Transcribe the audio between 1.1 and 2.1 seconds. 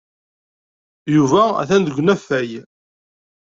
Yuba atan deg